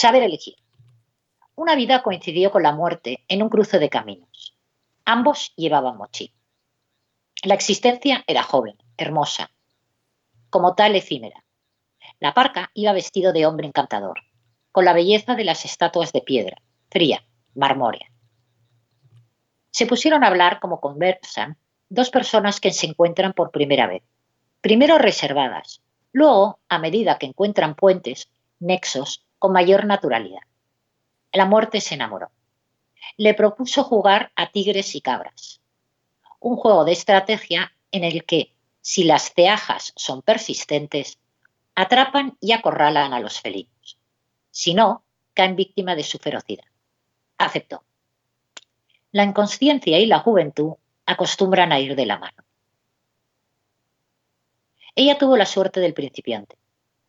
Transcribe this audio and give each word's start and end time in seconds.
Saber 0.00 0.22
elegir. 0.22 0.54
Una 1.56 1.74
vida 1.74 2.04
coincidió 2.04 2.52
con 2.52 2.62
la 2.62 2.70
muerte 2.70 3.24
en 3.26 3.42
un 3.42 3.48
cruce 3.48 3.80
de 3.80 3.88
caminos. 3.88 4.56
Ambos 5.04 5.52
llevaban 5.56 5.96
mochila. 5.96 6.32
La 7.42 7.54
existencia 7.54 8.22
era 8.28 8.44
joven, 8.44 8.76
hermosa, 8.96 9.50
como 10.50 10.76
tal 10.76 10.94
efímera. 10.94 11.42
La 12.20 12.32
parca 12.32 12.70
iba 12.74 12.92
vestido 12.92 13.32
de 13.32 13.44
hombre 13.44 13.66
encantador, 13.66 14.20
con 14.70 14.84
la 14.84 14.92
belleza 14.92 15.34
de 15.34 15.42
las 15.42 15.64
estatuas 15.64 16.12
de 16.12 16.20
piedra, 16.20 16.62
fría, 16.88 17.24
marmórea. 17.56 18.06
Se 19.72 19.86
pusieron 19.86 20.22
a 20.22 20.28
hablar 20.28 20.60
como 20.60 20.80
conversan 20.80 21.56
dos 21.88 22.10
personas 22.10 22.60
que 22.60 22.70
se 22.70 22.86
encuentran 22.86 23.32
por 23.32 23.50
primera 23.50 23.88
vez. 23.88 24.04
Primero 24.60 24.96
reservadas, 24.98 25.82
luego, 26.12 26.60
a 26.68 26.78
medida 26.78 27.18
que 27.18 27.26
encuentran 27.26 27.74
puentes, 27.74 28.30
nexos, 28.60 29.24
con 29.38 29.52
mayor 29.52 29.84
naturalidad. 29.84 30.42
La 31.32 31.44
muerte 31.44 31.80
se 31.80 31.94
enamoró. 31.94 32.30
Le 33.16 33.34
propuso 33.34 33.84
jugar 33.84 34.32
a 34.36 34.50
tigres 34.50 34.94
y 34.94 35.00
cabras. 35.00 35.60
Un 36.40 36.56
juego 36.56 36.84
de 36.84 36.92
estrategia 36.92 37.72
en 37.90 38.04
el 38.04 38.24
que, 38.24 38.52
si 38.80 39.04
las 39.04 39.32
ceajas 39.34 39.92
son 39.96 40.22
persistentes, 40.22 41.18
atrapan 41.74 42.36
y 42.40 42.52
acorralan 42.52 43.12
a 43.12 43.20
los 43.20 43.40
felinos. 43.40 43.98
Si 44.50 44.74
no, 44.74 45.04
caen 45.34 45.56
víctima 45.56 45.94
de 45.94 46.02
su 46.02 46.18
ferocidad. 46.18 46.64
Aceptó. 47.36 47.84
La 49.12 49.24
inconsciencia 49.24 49.98
y 49.98 50.06
la 50.06 50.18
juventud 50.18 50.74
acostumbran 51.06 51.72
a 51.72 51.80
ir 51.80 51.96
de 51.96 52.06
la 52.06 52.18
mano. 52.18 52.44
Ella 54.94 55.16
tuvo 55.16 55.36
la 55.36 55.46
suerte 55.46 55.78
del 55.80 55.94
principiante. 55.94 56.58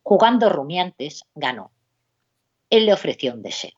Jugando 0.03 0.49
rumiantes, 0.49 1.25
ganó. 1.33 1.71
Él 2.69 2.85
le 2.85 2.93
ofreció 2.93 3.33
un 3.33 3.41
deseo. 3.41 3.71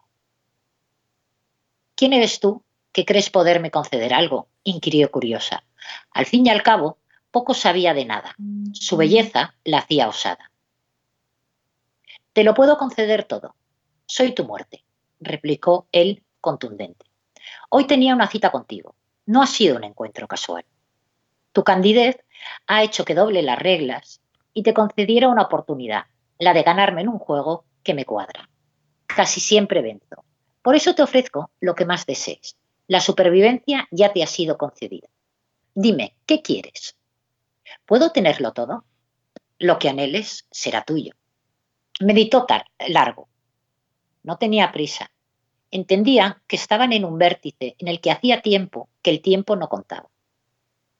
¿Quién 1.96 2.14
eres 2.14 2.40
tú 2.40 2.64
que 2.92 3.06
crees 3.06 3.30
poderme 3.30 3.72
conceder 3.72 4.14
algo? 4.14 4.48
inquirió 4.64 5.10
curiosa. 5.12 5.64
Al 6.12 6.26
fin 6.26 6.46
y 6.46 6.50
al 6.50 6.64
cabo, 6.64 6.98
poco 7.32 7.54
sabía 7.54 7.94
de 7.94 8.06
nada. 8.06 8.36
Su 8.74 8.98
belleza 8.98 9.56
la 9.64 9.80
hacía 9.80 10.08
osada. 10.08 10.52
Te 12.34 12.44
lo 12.44 12.54
puedo 12.54 12.78
conceder 12.78 13.24
todo. 13.24 13.56
Soy 14.06 14.34
tu 14.34 14.46
muerte, 14.46 14.84
replicó 15.20 15.88
él 15.92 16.24
contundente. 16.40 17.06
Hoy 17.70 17.88
tenía 17.88 18.14
una 18.14 18.28
cita 18.28 18.52
contigo. 18.52 18.96
No 19.26 19.42
ha 19.42 19.48
sido 19.48 19.78
un 19.78 19.84
encuentro 19.84 20.28
casual. 20.28 20.66
Tu 21.54 21.64
candidez 21.64 22.24
ha 22.68 22.84
hecho 22.84 23.06
que 23.06 23.16
doble 23.16 23.42
las 23.42 23.60
reglas 23.60 24.22
y 24.54 24.64
te 24.64 24.74
concediera 24.74 25.30
una 25.30 25.44
oportunidad, 25.44 26.06
la 26.38 26.54
de 26.54 26.64
ganarme 26.64 27.02
en 27.02 27.10
un 27.10 27.20
juego 27.20 27.66
que 27.84 27.94
me 27.94 28.06
cuadra. 28.06 28.50
Casi 29.16 29.40
siempre 29.40 29.82
venzo. 29.82 30.24
Por 30.62 30.76
eso 30.76 30.96
te 30.96 31.04
ofrezco 31.04 31.52
lo 31.60 31.76
que 31.76 31.86
más 31.86 32.06
desees. 32.06 32.58
La 32.88 33.02
supervivencia 33.02 33.88
ya 33.92 34.14
te 34.14 34.24
ha 34.24 34.28
sido 34.28 34.58
concedida. 34.58 35.08
Dime, 35.74 36.16
¿qué 36.26 36.42
quieres? 36.42 36.96
¿Puedo 37.86 38.12
tenerlo 38.12 38.52
todo? 38.54 38.84
Lo 39.60 39.80
que 39.80 39.90
anheles 39.90 40.46
será 40.52 40.84
tuyo. 40.84 41.14
Meditó 42.00 42.46
largo. 42.88 43.28
No 44.24 44.38
tenía 44.38 44.72
prisa. 44.72 45.12
Entendía 45.72 46.42
que 46.48 46.56
estaban 46.56 46.94
en 46.94 47.06
un 47.06 47.18
vértice 47.18 47.76
en 47.80 47.88
el 47.88 48.02
que 48.02 48.12
hacía 48.12 48.42
tiempo 48.42 48.90
que 49.02 49.12
el 49.12 49.22
tiempo 49.22 49.56
no 49.56 49.70
contaba. 49.70 50.10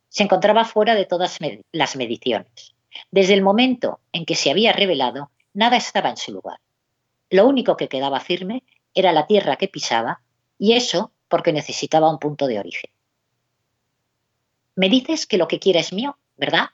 Se 0.10 0.24
encontraba 0.24 0.66
fuera 0.66 0.96
de 0.96 1.06
todas 1.06 1.38
las 1.72 1.96
mediciones. 1.96 2.76
Desde 3.10 3.34
el 3.34 3.42
momento 3.42 4.00
en 4.12 4.26
que 4.26 4.36
se 4.36 4.52
había 4.52 4.74
revelado, 4.74 5.32
nada 5.54 5.78
estaba 5.78 6.10
en 6.10 6.18
su 6.18 6.32
lugar. 6.32 6.60
Lo 7.32 7.48
único 7.48 7.78
que 7.78 7.88
quedaba 7.88 8.20
firme 8.20 8.64
era 8.94 9.14
la 9.14 9.26
tierra 9.26 9.56
que 9.56 9.70
pisaba, 9.70 10.22
y 10.60 10.74
eso 10.74 11.14
porque 11.30 11.54
necesitaba 11.54 12.12
un 12.12 12.20
punto 12.20 12.46
de 12.46 12.60
origen. 12.60 12.92
Me 14.76 14.90
dices 14.90 15.26
que 15.26 15.38
lo 15.38 15.48
que 15.48 15.58
quiera 15.58 15.80
es 15.80 15.94
mío, 15.94 16.18
¿verdad? 16.36 16.72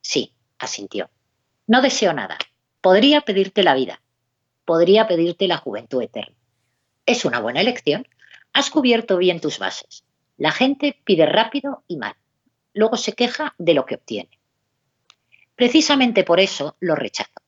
Sí, 0.00 0.32
asintió. 0.58 1.10
No 1.66 1.82
deseo 1.82 2.14
nada. 2.14 2.38
Podría 2.80 3.20
pedirte 3.20 3.62
la 3.62 3.74
vida. 3.74 4.00
Podría 4.64 5.06
pedirte 5.06 5.46
la 5.48 5.58
juventud 5.58 6.02
eterna. 6.02 6.36
Es 7.04 7.26
una 7.26 7.40
buena 7.40 7.60
elección. 7.60 8.08
Has 8.54 8.70
cubierto 8.70 9.18
bien 9.18 9.40
tus 9.40 9.58
bases. 9.58 10.04
La 10.38 10.50
gente 10.50 10.98
pide 11.04 11.26
rápido 11.26 11.84
y 11.88 11.98
mal. 11.98 12.14
Luego 12.72 12.96
se 12.96 13.12
queja 13.12 13.54
de 13.58 13.74
lo 13.74 13.84
que 13.84 13.96
obtiene. 13.96 14.38
Precisamente 15.56 16.24
por 16.24 16.40
eso 16.40 16.76
lo 16.80 16.94
rechazo. 16.94 17.43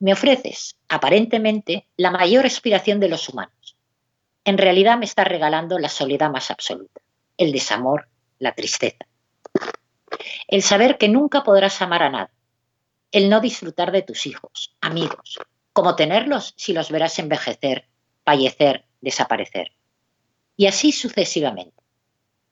Me 0.00 0.12
ofreces, 0.12 0.76
aparentemente, 0.88 1.86
la 1.96 2.10
mayor 2.10 2.46
aspiración 2.46 2.98
de 2.98 3.08
los 3.08 3.28
humanos. 3.28 3.76
En 4.44 4.58
realidad 4.58 4.98
me 4.98 5.04
estás 5.04 5.28
regalando 5.28 5.78
la 5.78 5.88
soledad 5.88 6.30
más 6.30 6.50
absoluta, 6.50 7.00
el 7.36 7.52
desamor, 7.52 8.08
la 8.38 8.54
tristeza. 8.54 9.06
El 10.48 10.62
saber 10.62 10.98
que 10.98 11.08
nunca 11.08 11.44
podrás 11.44 11.80
amar 11.80 12.02
a 12.02 12.10
nadie. 12.10 12.34
El 13.12 13.30
no 13.30 13.40
disfrutar 13.40 13.92
de 13.92 14.02
tus 14.02 14.26
hijos, 14.26 14.74
amigos, 14.80 15.38
como 15.72 15.94
tenerlos 15.94 16.54
si 16.56 16.72
los 16.72 16.90
verás 16.90 17.18
envejecer 17.18 17.86
fallecer, 18.30 18.84
desaparecer. 19.00 19.72
Y 20.56 20.66
así 20.66 20.92
sucesivamente. 20.92 21.82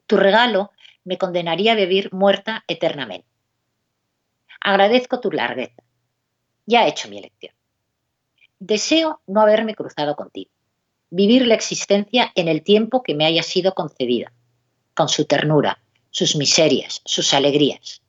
Tu 0.07 0.17
regalo 0.17 0.73
me 1.05 1.19
condenaría 1.19 1.73
a 1.73 1.77
vivir 1.77 2.13
muerta 2.13 2.65
eternamente. 2.67 3.29
Agradezco 4.61 5.21
tu 5.21 5.31
largueza. 5.31 5.83
Ya 6.69 6.85
he 6.85 6.91
hecho 6.91 7.09
mi 7.09 7.17
elección. 7.17 7.55
Deseo 8.59 9.23
no 9.27 9.41
haberme 9.41 9.75
cruzado 9.75 10.17
contigo, 10.17 10.51
vivir 11.09 11.47
la 11.47 11.55
existencia 11.55 12.31
en 12.35 12.47
el 12.47 12.63
tiempo 12.63 13.03
que 13.03 13.15
me 13.15 13.25
haya 13.25 13.43
sido 13.43 13.73
concedida, 13.73 14.35
con 14.93 15.09
su 15.09 15.25
ternura, 15.25 15.83
sus 16.11 16.37
miserias, 16.37 17.01
sus 17.07 17.33
alegrías. 17.33 18.03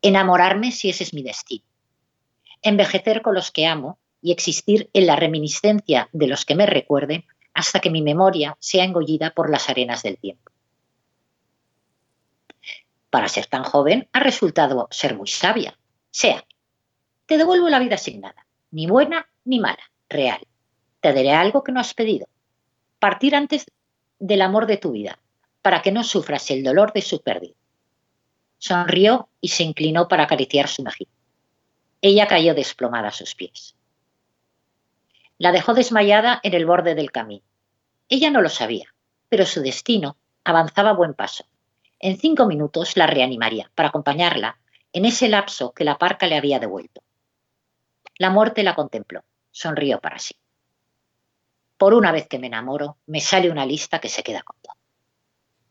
Enamorarme 0.00 0.72
si 0.72 0.88
ese 0.88 1.04
es 1.04 1.12
mi 1.12 1.22
destino. 1.22 1.66
Envejecer 2.62 3.20
con 3.20 3.34
los 3.34 3.50
que 3.50 3.66
amo 3.66 3.98
y 4.22 4.32
existir 4.32 4.88
en 4.94 5.06
la 5.06 5.16
reminiscencia 5.16 6.08
de 6.12 6.28
los 6.28 6.46
que 6.46 6.54
me 6.54 6.64
recuerden 6.64 7.26
hasta 7.52 7.80
que 7.80 7.90
mi 7.90 8.00
memoria 8.00 8.56
sea 8.58 8.84
engollida 8.84 9.34
por 9.34 9.50
las 9.50 9.68
arenas 9.68 10.02
del 10.02 10.16
tiempo. 10.16 10.50
Para 13.10 13.28
ser 13.28 13.44
tan 13.44 13.64
joven 13.64 14.08
ha 14.14 14.20
resultado 14.20 14.88
ser 14.90 15.14
muy 15.14 15.28
sabia. 15.28 15.78
Sea, 16.10 16.46
te 17.32 17.38
devuelvo 17.38 17.70
la 17.70 17.78
vida 17.78 17.96
sin 17.96 18.20
nada, 18.20 18.46
ni 18.72 18.86
buena 18.86 19.26
ni 19.46 19.58
mala, 19.58 19.82
real. 20.10 20.46
Te 21.00 21.14
daré 21.14 21.32
algo 21.32 21.64
que 21.64 21.72
no 21.72 21.80
has 21.80 21.94
pedido. 21.94 22.26
Partir 22.98 23.34
antes 23.34 23.64
del 24.18 24.42
amor 24.42 24.66
de 24.66 24.76
tu 24.76 24.90
vida, 24.92 25.18
para 25.62 25.80
que 25.80 25.92
no 25.92 26.04
sufras 26.04 26.50
el 26.50 26.62
dolor 26.62 26.92
de 26.92 27.00
su 27.00 27.22
pérdida. 27.22 27.54
Sonrió 28.58 29.30
y 29.40 29.48
se 29.48 29.62
inclinó 29.62 30.08
para 30.08 30.24
acariciar 30.24 30.68
su 30.68 30.82
mejilla. 30.82 31.10
Ella 32.02 32.26
cayó 32.26 32.54
desplomada 32.54 33.08
a 33.08 33.12
sus 33.12 33.34
pies. 33.34 33.76
La 35.38 35.52
dejó 35.52 35.72
desmayada 35.72 36.38
en 36.42 36.52
el 36.52 36.66
borde 36.66 36.94
del 36.94 37.12
camino. 37.12 37.46
Ella 38.10 38.30
no 38.30 38.42
lo 38.42 38.50
sabía, 38.50 38.92
pero 39.30 39.46
su 39.46 39.62
destino 39.62 40.18
avanzaba 40.44 40.90
a 40.90 40.96
buen 40.96 41.14
paso. 41.14 41.46
En 41.98 42.18
cinco 42.18 42.44
minutos 42.44 42.94
la 42.98 43.06
reanimaría 43.06 43.70
para 43.74 43.88
acompañarla 43.88 44.58
en 44.92 45.06
ese 45.06 45.30
lapso 45.30 45.72
que 45.72 45.84
la 45.84 45.96
parca 45.96 46.26
le 46.26 46.36
había 46.36 46.60
devuelto. 46.60 47.02
La 48.18 48.30
muerte 48.30 48.62
la 48.62 48.74
contempló, 48.74 49.24
sonrió 49.50 50.00
para 50.00 50.18
sí. 50.18 50.34
Por 51.76 51.94
una 51.94 52.12
vez 52.12 52.28
que 52.28 52.38
me 52.38 52.46
enamoro, 52.46 52.98
me 53.06 53.20
sale 53.20 53.50
una 53.50 53.66
lista 53.66 53.98
que 54.00 54.08
se 54.08 54.22
queda 54.22 54.42
con. 54.42 54.56